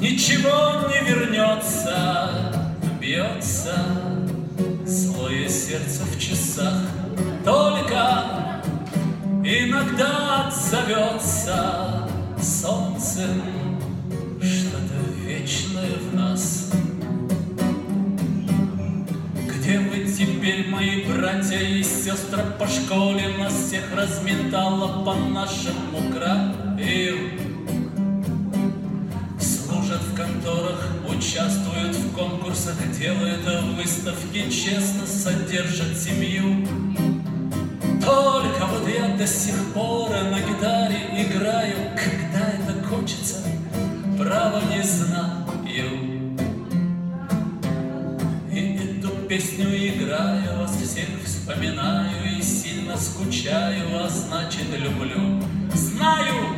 ничего 0.00 0.88
не 0.88 1.08
вернется 1.08 2.72
Бьется. 3.00 3.74
Злое 4.84 5.48
сердце 5.48 6.04
в 6.04 6.18
часах 6.18 6.82
Только 7.44 8.43
Иногда 9.46 10.46
отзовется 10.46 12.08
солнцем 12.40 13.42
что-то 14.40 15.22
вечное 15.22 15.98
в 15.98 16.14
нас. 16.14 16.70
Где 19.46 19.80
вы 19.80 20.10
теперь, 20.10 20.66
мои 20.70 21.04
братья 21.04 21.58
и 21.58 21.82
сестры 21.82 22.42
по 22.58 22.66
школе 22.66 23.36
Нас 23.38 23.52
всех 23.52 23.94
разметало 23.94 25.04
по 25.04 25.14
нашему 25.14 26.10
краю 26.10 27.32
Служат 29.38 30.00
в 30.00 30.16
конторах, 30.16 30.88
участвуют 31.06 31.94
в 31.94 32.14
конкурсах 32.14 32.76
Делают 32.98 33.44
выставки, 33.76 34.50
честно 34.50 35.06
содержат 35.06 35.98
семью 35.98 36.66
только 38.04 38.66
вот 38.66 38.88
я 38.88 39.16
до 39.16 39.26
сих 39.26 39.54
пор 39.72 40.10
на 40.10 40.40
гитаре 40.40 41.08
играю, 41.16 41.76
когда 41.96 42.48
это 42.50 42.88
кончится, 42.88 43.38
право 44.18 44.60
не 44.70 44.82
знаю. 44.82 45.44
И 48.52 48.76
эту 48.76 49.08
песню 49.26 49.66
играю, 49.66 50.58
вас 50.58 50.76
всех 50.76 51.08
вспоминаю 51.24 52.38
и 52.38 52.42
сильно 52.42 52.96
скучаю, 52.96 54.04
а 54.04 54.08
значит 54.08 54.68
люблю. 54.78 55.42
Знаю, 55.74 56.56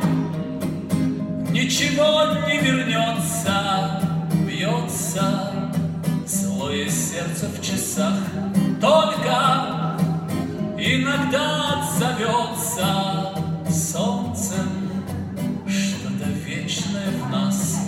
ничего 1.49 2.47
не 2.47 2.59
вернется, 2.59 4.01
бьется 4.45 5.51
злое 6.25 6.89
сердце 6.89 7.47
в 7.47 7.61
часах, 7.61 8.19
только 8.79 9.76
Иногда 10.89 11.81
отзовется 11.81 13.33
солнцем 13.69 15.03
что-то 15.67 16.29
вечное 16.45 17.11
в 17.11 17.29
нас. 17.29 17.81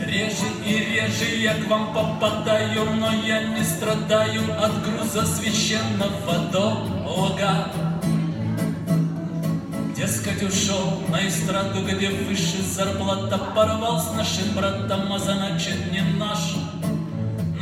Реже 0.00 0.46
и 0.64 0.78
реже 0.78 1.24
я 1.40 1.54
к 1.54 1.68
вам 1.68 1.92
попадаю, 1.92 2.84
но 3.00 3.12
я 3.12 3.42
не 3.42 3.64
страдаю 3.64 4.42
от 4.62 4.84
груза 4.84 5.26
священного 5.26 6.38
долга. 6.52 7.72
Дескать, 9.96 10.44
ушел 10.44 11.02
на 11.08 11.26
эстраду, 11.26 11.82
где 11.82 12.10
выше 12.10 12.62
зарплата 12.62 13.38
порвал 13.56 13.98
с 13.98 14.12
нашим 14.12 14.54
братом, 14.54 15.12
а 15.12 15.18
значит 15.18 15.90
не 15.90 16.00
наш. 16.16 16.61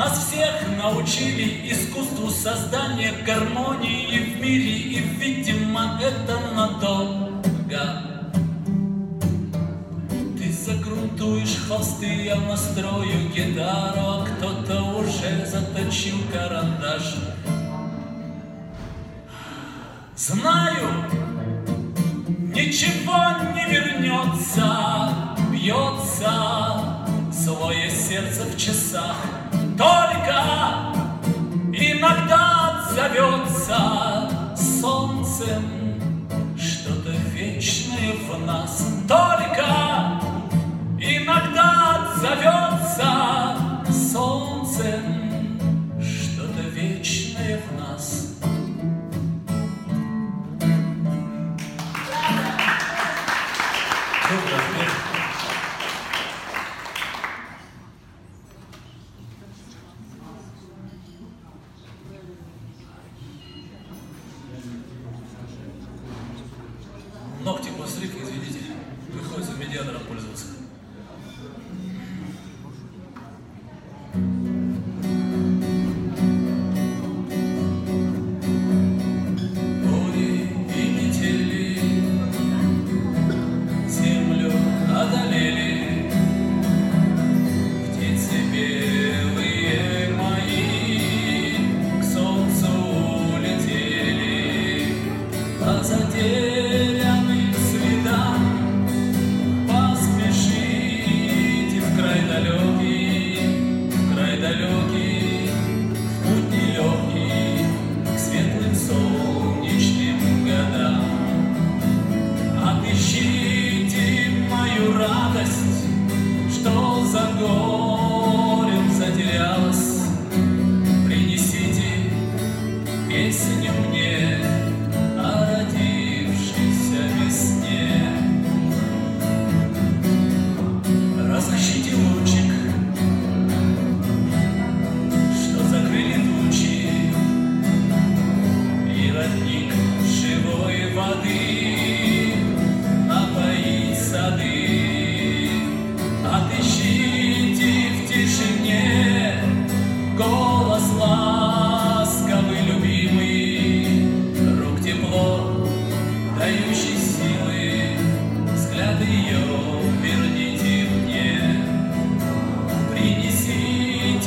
Нас 0.01 0.29
всех 0.29 0.79
научили 0.79 1.71
искусству 1.71 2.31
создания 2.31 3.13
гармонии 3.27 4.19
в 4.19 4.41
мире, 4.41 4.73
и, 4.73 4.99
видимо, 4.99 6.01
это 6.03 6.39
надолго. 6.55 8.03
Ты 10.39 10.53
загрунтуешь 10.55 11.59
хвосты, 11.67 12.07
я 12.07 12.37
настрою 12.37 13.29
гитару, 13.29 14.01
а 14.01 14.25
кто-то 14.25 14.85
уже 14.85 15.45
заточил 15.45 16.17
карандаш. 16.33 17.17
Знаю, 20.17 21.11
ничего 22.55 23.35
не 23.55 23.71
вернется, 23.71 25.37
бьется 25.53 27.05
свое 27.31 27.91
сердце 27.91 28.45
в 28.45 28.57
часах 28.57 29.40
только 29.81 30.45
иногда 31.73 32.85
зовется 32.91 34.29
солнцем 34.55 35.65
что-то 36.55 37.13
вечное 37.33 38.13
в 38.29 38.47
нас. 38.47 38.87
Только 39.09 40.21
иногда 40.99 42.13
зовется 42.21 43.09
солнцем. 43.91 44.50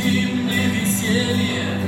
Зимнее 0.03 0.67
веселье 0.67 1.82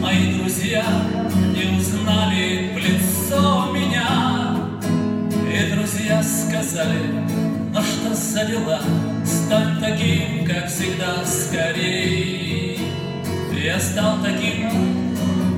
мои 0.00 0.34
друзья 0.34 0.84
не 1.54 1.78
узнали 1.78 2.72
в 2.74 2.78
лицо 2.78 3.70
меня. 3.72 4.56
И 5.52 5.72
друзья 5.74 6.22
сказали, 6.22 7.24
ну 7.72 7.80
что 7.80 8.14
за 8.14 8.44
дела, 8.46 8.80
стань 9.24 9.78
таким, 9.80 10.46
как 10.46 10.68
всегда, 10.68 11.24
скорей. 11.24 12.78
Я 13.52 13.78
стал 13.78 14.18
таким, 14.22 14.70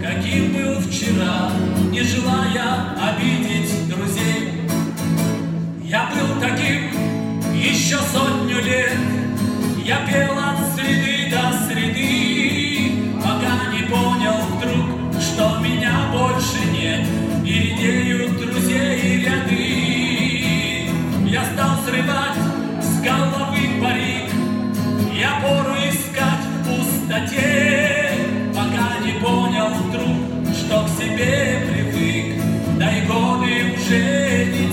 каким 0.03 0.53
был 0.53 0.81
вчера, 0.81 1.51
не 1.91 2.03
желая 2.03 2.97
обидеть 3.01 3.89
друзей. 3.89 4.63
Я 5.85 6.11
был 6.11 6.41
таким 6.41 6.91
еще 7.55 7.99
сотню 8.13 8.61
лет, 8.63 8.97
я 9.85 9.99
пел 10.07 10.37
от 10.39 10.75
среды 10.75 11.12
больше 16.13 16.61
нет, 16.71 17.07
и 17.45 17.53
редеют 17.53 18.37
друзей 18.37 19.01
и 19.01 19.25
ряды. 19.25 20.91
Я 21.27 21.45
стал 21.47 21.79
срывать 21.87 22.39
с 22.83 23.01
головы 23.01 23.81
парик, 23.81 24.31
я 25.19 25.41
пору 25.41 25.75
искать 25.77 26.45
в 26.45 26.69
пустоте, 26.69 28.13
пока 28.55 28.99
не 29.05 29.13
понял 29.21 29.69
вдруг, 29.69 30.55
что 30.55 30.85
к 30.85 30.89
себе 30.91 31.67
привык, 31.69 32.43
да 32.79 32.91
и 32.93 33.07
годы 33.07 33.75
уже 33.75 34.45
не 34.47 34.72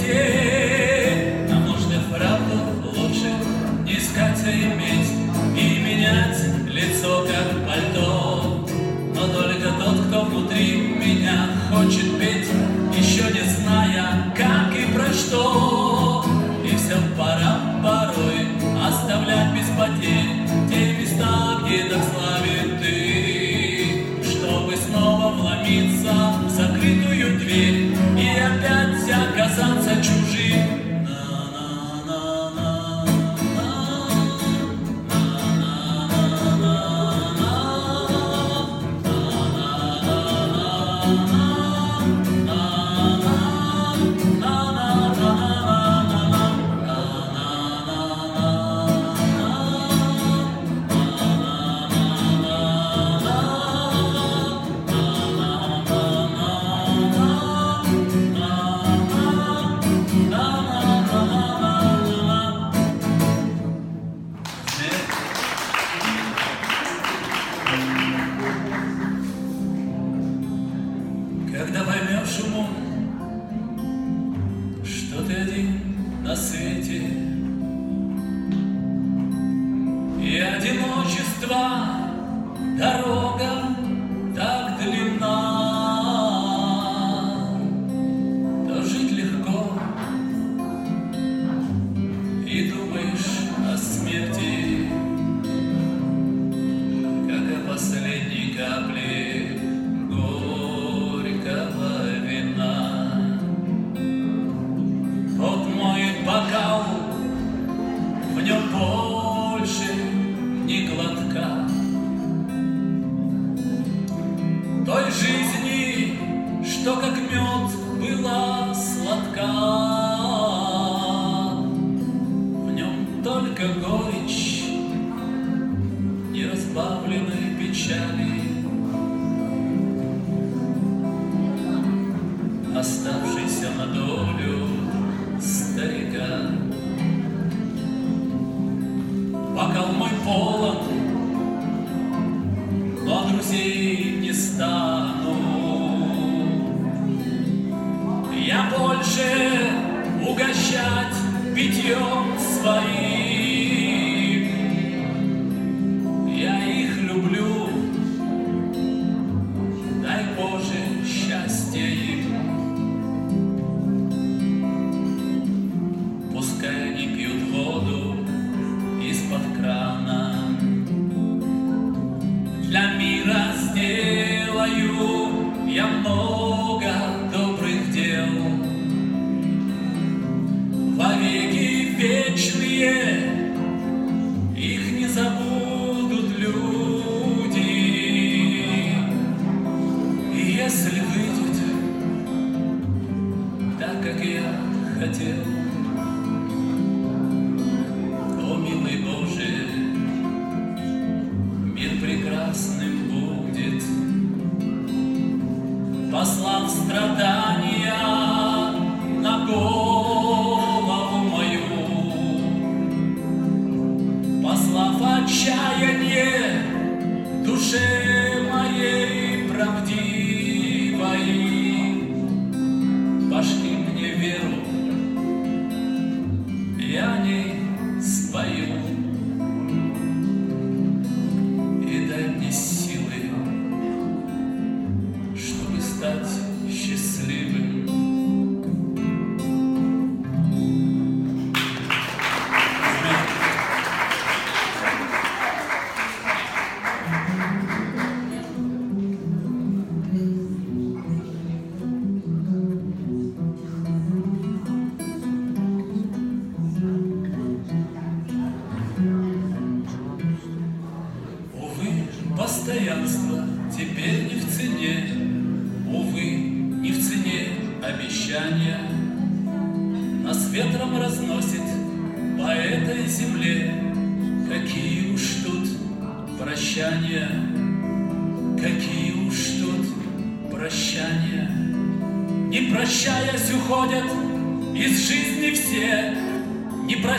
сделаю 175.79 175.99
я 176.03 176.58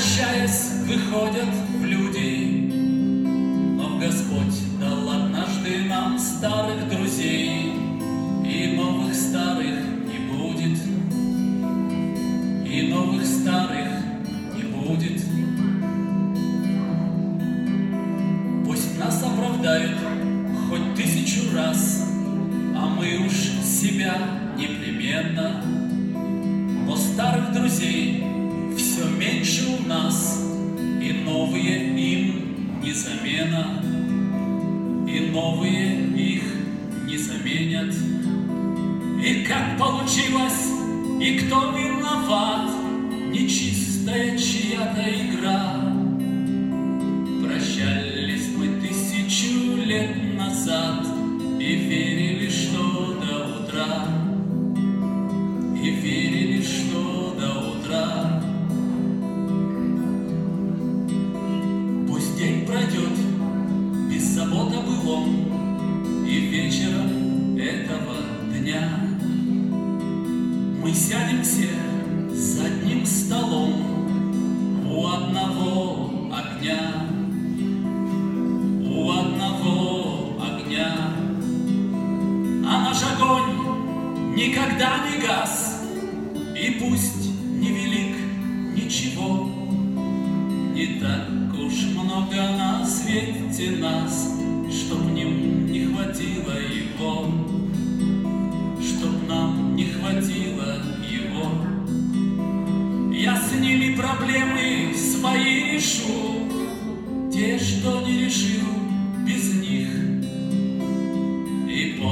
прощаясь, 0.01 0.71
выходят 0.87 1.49
в 1.79 1.85
люди. 1.85 2.30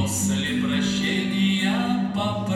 После 0.00 0.62
прощения 0.62 2.12
папа. 2.14 2.47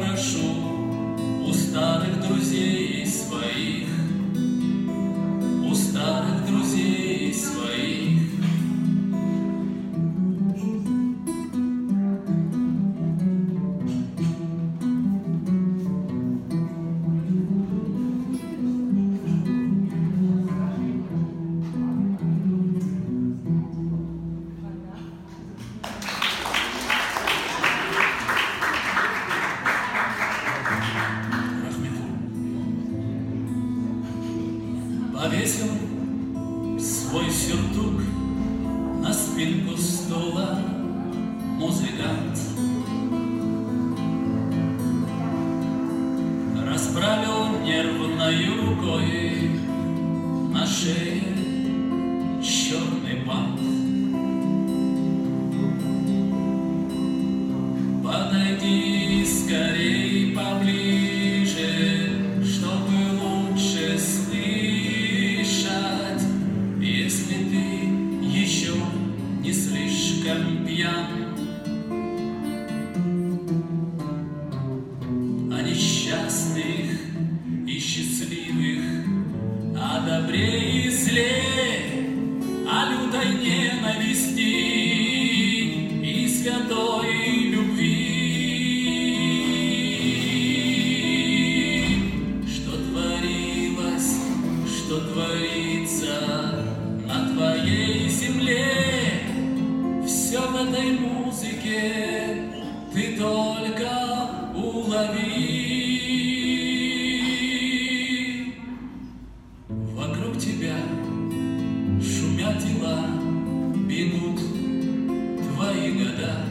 никогда. 116.12 116.44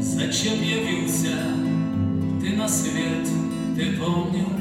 Зачем 0.00 0.62
явился 0.62 1.36
ты 2.40 2.56
на 2.56 2.68
свет, 2.68 3.28
ты 3.76 3.96
помнил? 3.96 4.59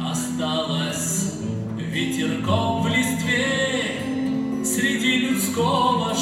Осталась 0.00 1.34
ветерком 1.76 2.82
в 2.82 2.88
листве 2.88 4.02
среди 4.64 5.28
людского 5.28 6.14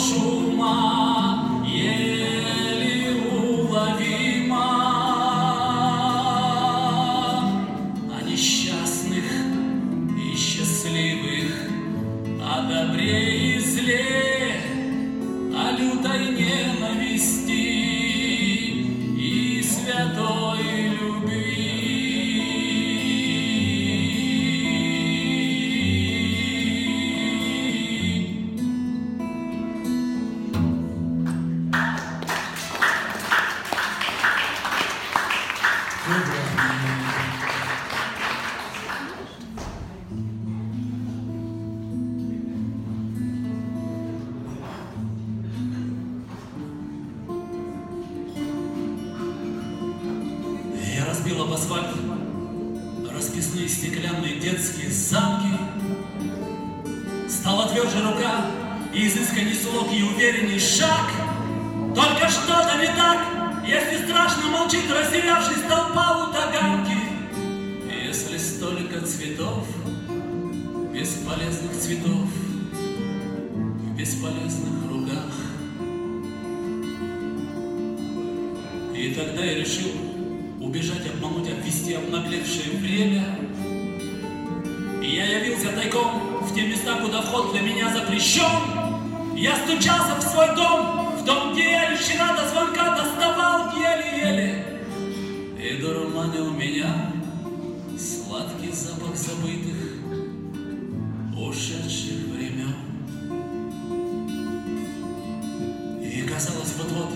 казалось, 106.39 106.75
вот-вот 106.79 107.11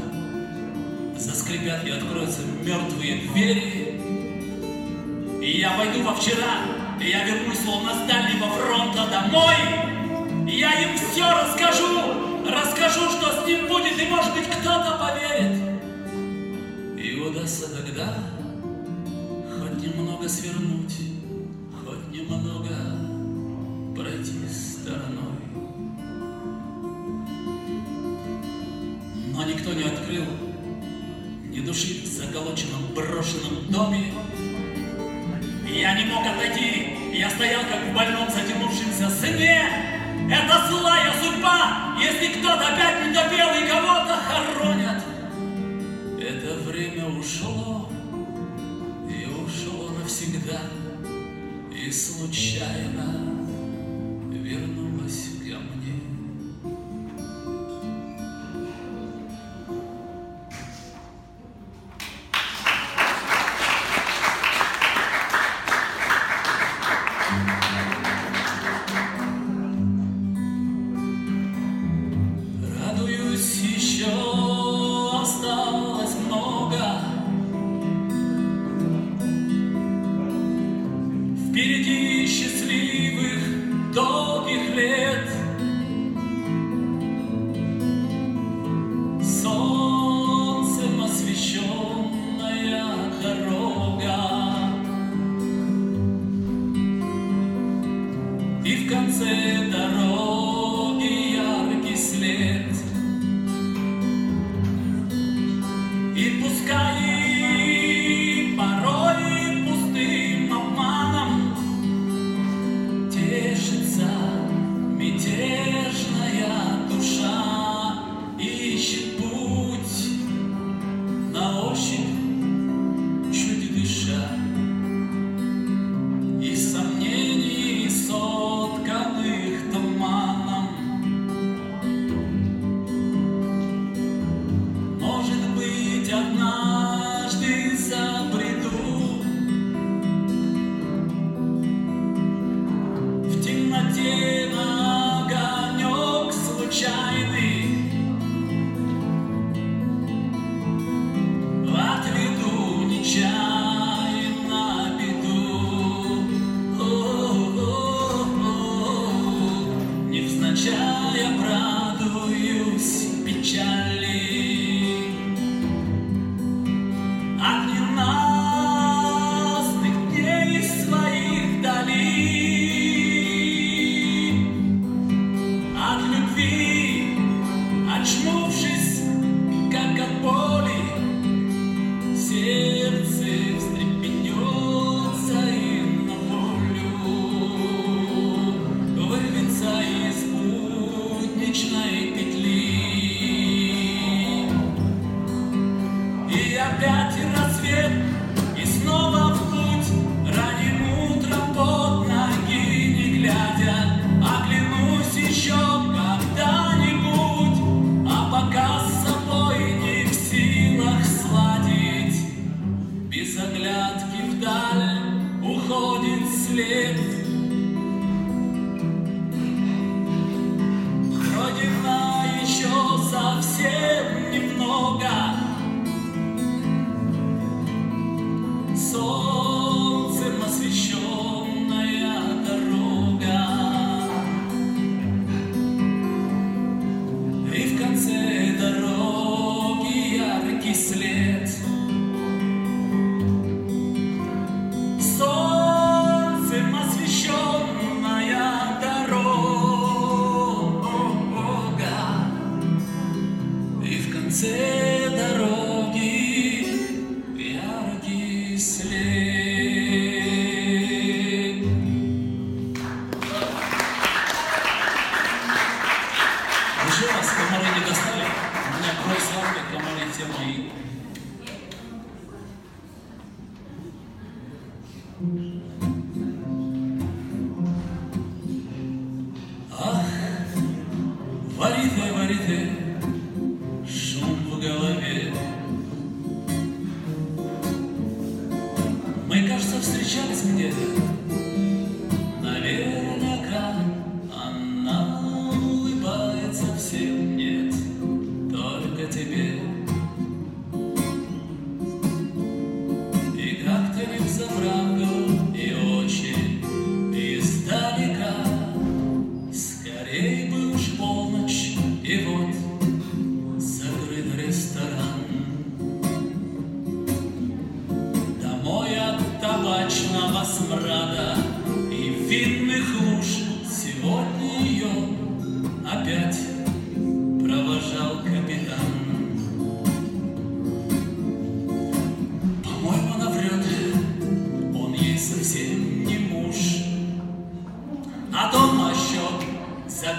заскрипят 1.17 1.85
и 1.87 1.91
откроются 1.91 2.41
мертвые 2.65 3.29
двери. 3.29 4.01
И 5.41 5.61
я 5.61 5.77
войду 5.77 6.03
во 6.03 6.15
вчера, 6.15 6.63
и 7.01 7.09
я 7.09 7.25
вернусь 7.25 7.61
словно 7.61 7.93
с 7.95 8.09
дальнего 8.09 8.49
фронта 8.49 9.07
домой. 9.09 9.55
И 10.51 10.59
я 10.59 10.73
им 10.83 10.99
все 10.99 11.23
расскажу, 11.23 12.43
расскажу, 12.49 13.09
что 13.11 13.43
с 13.43 13.47
ним 13.47 13.69
будет, 13.69 13.97
и 14.01 14.07
может 14.09 14.35
быть 14.35 14.49
кто-то 14.49 14.99
поверит. 14.99 15.57
И 16.99 17.21
удастся 17.21 17.69
тогда 17.77 18.15
хоть 19.57 19.81
немного 19.81 20.29
свернуть, 20.29 20.97
хоть 21.87 22.13
немного 22.13 22.62
заколоченном 33.33 33.65
брошенном 33.69 33.71
доме. 33.71 34.13
Я 35.67 35.95
не 35.99 36.05
мог 36.05 36.25
отойти, 36.27 36.95
я 37.15 37.31
стоял 37.31 37.63
как 37.63 37.83
в 37.91 37.95
больном 37.95 38.29
затянувшемся 38.31 39.11
сне. 39.11 39.65
Это 40.31 40.69
злая 40.69 41.13
судьба, 41.23 41.97
если 42.01 42.39
кто-то 42.39 42.69
опять 42.69 43.07
не 43.07 43.13
допел 43.13 43.49
и 43.55 43.69
кого-то 43.69 44.17
хоронят. 44.17 45.03
Это 46.21 46.55
время 46.71 47.07
ушло, 47.07 47.89
и 49.09 49.27
ушло 49.27 49.91
навсегда, 49.99 50.61
и 51.75 51.91
случайно 51.91 53.32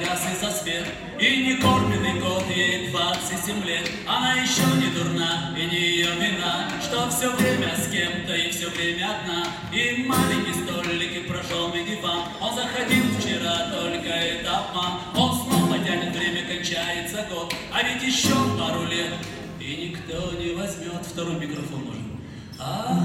и 0.01 0.35
за 0.39 0.51
свет. 0.51 0.85
И 1.19 1.45
не 1.45 1.55
кормленный 1.55 2.19
год, 2.19 2.43
ей 2.49 2.89
27 2.89 3.63
лет. 3.65 3.89
Она 4.07 4.33
еще 4.35 4.63
не 4.77 4.89
дурна, 4.95 5.53
и 5.57 5.65
не 5.65 5.75
ее 5.75 6.15
вина 6.15 6.69
Что 6.81 7.09
все 7.09 7.29
время 7.31 7.75
с 7.75 7.87
кем-то 7.89 8.35
и 8.35 8.49
все 8.51 8.69
время 8.69 9.19
одна. 9.19 9.47
И 9.71 10.03
маленький 10.03 10.53
столик, 10.53 11.15
и 11.15 11.27
прожженный 11.27 11.85
диван. 11.85 12.23
Он 12.41 12.55
заходил 12.55 13.03
вчера, 13.19 13.69
только 13.71 14.09
это 14.09 14.57
обман. 14.57 14.99
Он 15.15 15.35
снова 15.35 15.77
тянет 15.79 16.15
время, 16.15 16.47
кончается 16.47 17.25
год. 17.29 17.53
А 17.71 17.81
ведь 17.83 18.03
еще 18.03 18.33
пару 18.57 18.85
лет 18.85 19.13
И 19.59 19.89
никто 19.89 20.31
не 20.37 20.53
возьмет 20.53 21.05
второй 21.05 21.35
микрофон 21.35 21.85
нужен 21.85 22.19
Ах, 22.59 22.97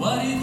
вари 0.00 0.34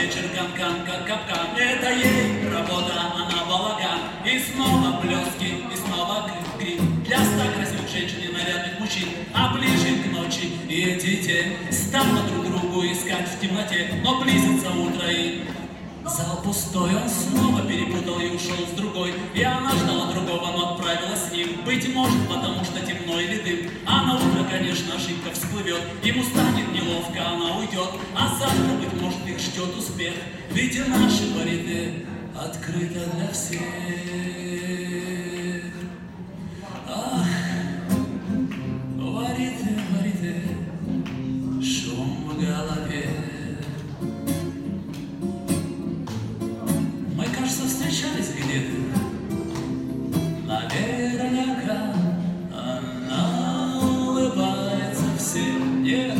вечер, 0.00 0.22
как 0.34 1.06
капкан 1.06 1.56
Это 1.56 1.90
ей 1.92 2.48
работа, 2.50 2.92
она 3.00 3.44
балаган 3.46 4.00
И 4.24 4.38
снова 4.38 5.00
блески, 5.00 5.64
и 5.72 5.76
снова 5.76 6.30
крик 6.58 6.80
Для 7.04 7.18
ста 7.18 7.52
красивых 7.54 7.90
женщин 7.90 8.18
и 8.28 8.32
нарядных 8.32 8.80
мужчин 8.80 9.08
А 9.34 9.54
ближе 9.54 10.02
к 10.02 10.12
ночи. 10.12 10.52
И 10.68 10.98
тень 11.00 11.56
Станут 11.70 12.26
друг 12.28 12.46
другу 12.46 12.84
искать 12.84 13.28
в 13.28 13.40
темноте. 13.40 13.90
Но 14.04 14.20
близится 14.20 14.70
утро 14.70 15.08
и 15.10 15.42
Зал 16.10 16.40
пустой, 16.42 16.90
он 16.96 17.08
снова 17.08 17.62
перепутал 17.62 18.18
и 18.18 18.34
ушел 18.34 18.66
с 18.66 18.76
другой. 18.76 19.14
И 19.32 19.42
она 19.44 19.70
ждала 19.70 20.10
другого, 20.10 20.50
но 20.50 20.74
отправилась 20.74 21.28
с 21.28 21.32
ним. 21.32 21.64
Быть 21.64 21.94
может, 21.94 22.28
потому 22.28 22.64
что 22.64 22.80
темно 22.84 23.20
или 23.20 23.38
дым. 23.40 23.70
А 23.86 24.02
на 24.06 24.16
утро, 24.16 24.44
конечно, 24.50 24.96
ошибка 24.96 25.30
всплывет. 25.32 25.82
Ему 26.02 26.24
станет 26.24 26.72
неловко, 26.72 27.28
она 27.28 27.58
уйдет. 27.58 27.90
А 28.16 28.28
завтра, 28.36 28.74
быть 28.80 29.00
может, 29.00 29.24
их 29.24 29.38
ждет 29.38 29.76
успех. 29.78 30.14
Ведь 30.50 30.74
и 30.74 30.80
наши 30.80 31.32
бариты 31.32 32.06
открыты 32.36 33.00
для 33.14 33.28
всех 33.32 34.99
улыбается 55.30 55.80
всем. 55.80 56.19